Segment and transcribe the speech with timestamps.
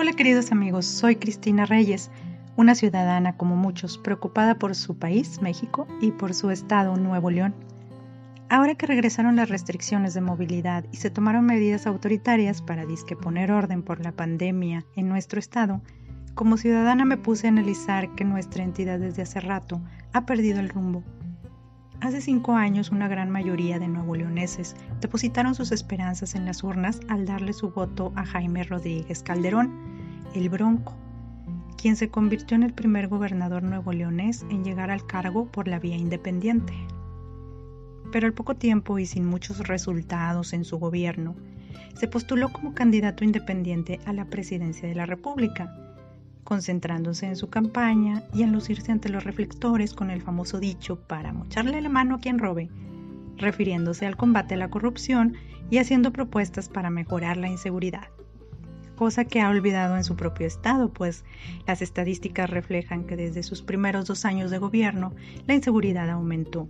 [0.00, 2.12] Hola queridos amigos, soy Cristina Reyes,
[2.54, 7.52] una ciudadana como muchos, preocupada por su país, México, y por su estado, Nuevo León.
[8.48, 13.50] Ahora que regresaron las restricciones de movilidad y se tomaron medidas autoritarias para disque poner
[13.50, 15.82] orden por la pandemia en nuestro estado,
[16.36, 19.80] como ciudadana me puse a analizar que nuestra entidad desde hace rato
[20.12, 21.02] ha perdido el rumbo.
[22.00, 27.00] Hace cinco años una gran mayoría de nuevo leoneses depositaron sus esperanzas en las urnas
[27.08, 29.72] al darle su voto a Jaime Rodríguez Calderón,
[30.32, 30.94] el Bronco,
[31.76, 35.80] quien se convirtió en el primer gobernador nuevo leonés en llegar al cargo por la
[35.80, 36.72] vía independiente.
[38.12, 41.34] Pero al poco tiempo y sin muchos resultados en su gobierno,
[41.94, 45.74] se postuló como candidato independiente a la presidencia de la República,
[46.48, 51.30] concentrándose en su campaña y en lucirse ante los reflectores con el famoso dicho para
[51.30, 52.70] mocharle la mano a quien robe,
[53.36, 55.34] refiriéndose al combate a la corrupción
[55.68, 58.08] y haciendo propuestas para mejorar la inseguridad.
[58.96, 61.22] Cosa que ha olvidado en su propio estado, pues
[61.66, 65.12] las estadísticas reflejan que desde sus primeros dos años de gobierno
[65.46, 66.66] la inseguridad aumentó.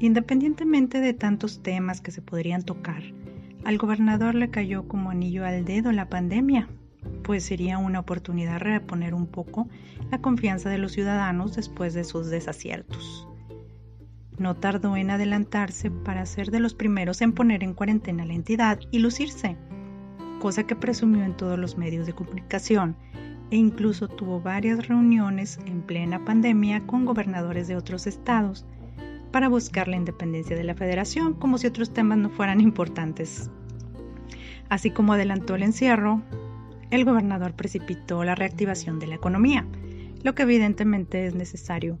[0.00, 3.02] Independientemente de tantos temas que se podrían tocar,
[3.66, 6.70] al gobernador le cayó como anillo al dedo la pandemia,
[7.28, 9.68] pues sería una oportunidad de reponer un poco
[10.10, 13.28] la confianza de los ciudadanos después de sus desaciertos.
[14.38, 18.80] No tardó en adelantarse para ser de los primeros en poner en cuarentena la entidad
[18.90, 19.58] y lucirse,
[20.40, 22.96] cosa que presumió en todos los medios de comunicación
[23.50, 28.64] e incluso tuvo varias reuniones en plena pandemia con gobernadores de otros estados
[29.32, 33.50] para buscar la independencia de la federación como si otros temas no fueran importantes.
[34.70, 36.22] Así como adelantó el encierro,
[36.90, 39.66] el gobernador precipitó la reactivación de la economía,
[40.22, 41.98] lo que evidentemente es necesario.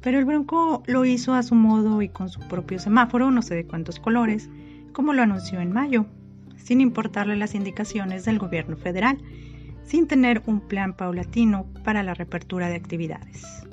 [0.00, 3.54] Pero el Bronco lo hizo a su modo y con su propio semáforo, no sé
[3.54, 4.48] de cuántos colores,
[4.92, 6.06] como lo anunció en mayo,
[6.56, 9.18] sin importarle las indicaciones del gobierno federal,
[9.84, 13.66] sin tener un plan paulatino para la reapertura de actividades.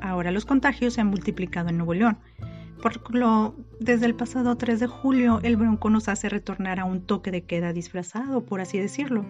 [0.00, 2.18] Ahora los contagios se han multiplicado en Nuevo León,
[2.82, 7.00] por lo, desde el pasado 3 de julio, el Bronco nos hace retornar a un
[7.00, 9.24] toque de queda disfrazado, por así decirlo.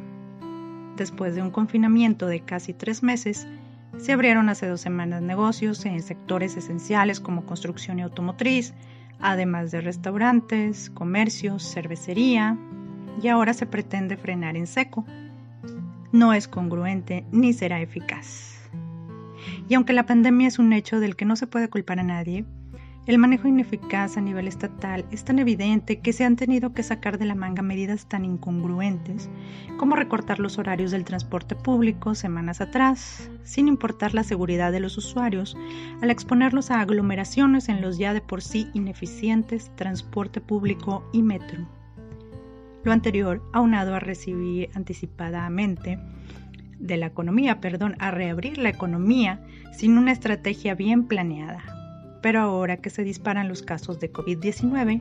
[0.97, 3.47] Después de un confinamiento de casi tres meses,
[3.99, 8.73] se abrieron hace dos semanas negocios en sectores esenciales como construcción y automotriz,
[9.21, 12.59] además de restaurantes, comercios, cervecería,
[13.23, 15.05] y ahora se pretende frenar en seco.
[16.13, 18.71] No es congruente ni será eficaz.
[19.69, 22.45] Y aunque la pandemia es un hecho del que no se puede culpar a nadie,
[23.07, 27.19] el manejo ineficaz a nivel estatal es tan evidente que se han tenido que sacar
[27.19, 29.31] de la manga medidas tan incongruentes
[29.77, 34.99] como recortar los horarios del transporte público semanas atrás, sin importar la seguridad de los
[34.99, 35.57] usuarios,
[36.03, 41.65] al exponerlos a aglomeraciones en los ya de por sí ineficientes transporte público y metro.
[42.83, 46.01] Lo anterior, aunado a recibir anticipadamente
[46.81, 51.76] de la economía, perdón, a reabrir la economía sin una estrategia bien planeada
[52.27, 55.01] pero ahora que se disparan los casos de COVID-19,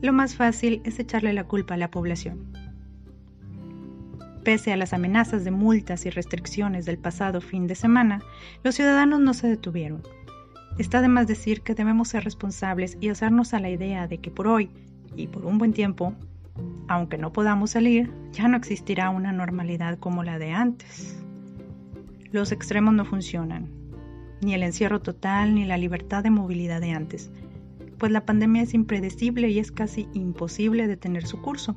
[0.00, 2.50] lo más fácil es echarle la culpa a la población.
[4.42, 8.22] Pese a las amenazas de multas y restricciones del pasado fin de semana,
[8.64, 10.02] los ciudadanos no se detuvieron.
[10.78, 14.30] Está de más decir que debemos ser responsables y hacernos a la idea de que
[14.30, 14.70] por hoy
[15.14, 16.14] y por un buen tiempo,
[16.88, 21.22] aunque no podamos salir, ya no existirá una normalidad como la de antes.
[22.30, 23.81] Los extremos no funcionan
[24.42, 27.30] ni el encierro total, ni la libertad de movilidad de antes,
[27.98, 31.76] pues la pandemia es impredecible y es casi imposible detener su curso.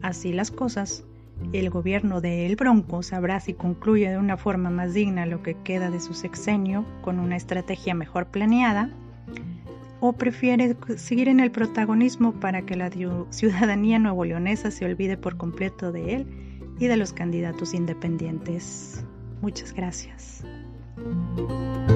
[0.00, 1.04] Así las cosas,
[1.52, 5.54] el gobierno de El Bronco sabrá si concluye de una forma más digna lo que
[5.62, 8.90] queda de su sexenio con una estrategia mejor planeada,
[10.00, 12.90] o prefiere seguir en el protagonismo para que la
[13.30, 16.26] ciudadanía nuevo leonesa se olvide por completo de él
[16.78, 19.04] y de los candidatos independientes.
[19.40, 20.44] Muchas gracias.
[20.96, 21.95] Música